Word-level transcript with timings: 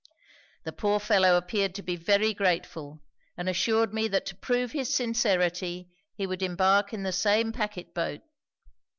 'The 0.63 0.71
poor 0.71 0.99
fellow 0.99 1.37
appeared 1.37 1.75
to 1.75 1.83
be 1.83 1.95
very 1.95 2.33
grateful, 2.33 3.03
and 3.37 3.47
assured 3.47 3.93
me 3.93 4.07
that 4.07 4.25
to 4.25 4.35
prove 4.35 4.71
his 4.71 4.91
sincerity 4.91 5.91
he 6.15 6.25
would 6.25 6.41
embark 6.41 6.91
in 6.91 7.03
the 7.03 7.11
same 7.13 7.51
pacquet 7.51 7.91
boat. 7.93 8.21